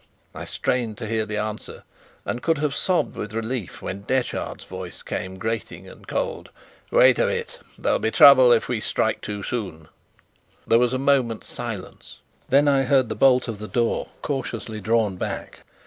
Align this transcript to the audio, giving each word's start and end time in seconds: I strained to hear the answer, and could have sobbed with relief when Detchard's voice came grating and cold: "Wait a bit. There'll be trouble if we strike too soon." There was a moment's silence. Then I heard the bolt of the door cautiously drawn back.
I 0.33 0.45
strained 0.45 0.97
to 0.97 1.05
hear 1.05 1.27
the 1.27 1.37
answer, 1.37 1.83
and 2.25 2.41
could 2.41 2.57
have 2.57 2.73
sobbed 2.73 3.15
with 3.15 3.33
relief 3.35 3.83
when 3.83 4.01
Detchard's 4.01 4.63
voice 4.65 5.03
came 5.03 5.37
grating 5.37 5.87
and 5.87 6.07
cold: 6.07 6.49
"Wait 6.89 7.19
a 7.19 7.27
bit. 7.27 7.59
There'll 7.77 7.99
be 7.99 8.09
trouble 8.09 8.51
if 8.51 8.67
we 8.67 8.79
strike 8.79 9.21
too 9.21 9.43
soon." 9.43 9.89
There 10.65 10.79
was 10.79 10.93
a 10.93 10.97
moment's 10.97 11.49
silence. 11.53 12.17
Then 12.49 12.67
I 12.67 12.81
heard 12.85 13.09
the 13.09 13.15
bolt 13.15 13.47
of 13.47 13.59
the 13.59 13.67
door 13.67 14.07
cautiously 14.23 14.81
drawn 14.81 15.17
back. 15.17 15.59